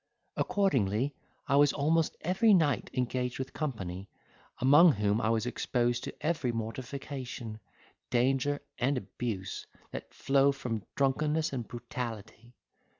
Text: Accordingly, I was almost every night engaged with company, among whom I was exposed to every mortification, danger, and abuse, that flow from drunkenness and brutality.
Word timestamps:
Accordingly, 0.35 1.13
I 1.47 1.57
was 1.57 1.73
almost 1.73 2.17
every 2.21 2.55
night 2.55 2.89
engaged 2.95 3.37
with 3.37 3.53
company, 3.53 4.09
among 4.57 4.93
whom 4.93 5.21
I 5.21 5.29
was 5.29 5.45
exposed 5.45 6.03
to 6.05 6.25
every 6.25 6.51
mortification, 6.51 7.59
danger, 8.09 8.61
and 8.79 8.97
abuse, 8.97 9.67
that 9.91 10.11
flow 10.11 10.53
from 10.53 10.85
drunkenness 10.95 11.53
and 11.53 11.67
brutality. 11.67 12.55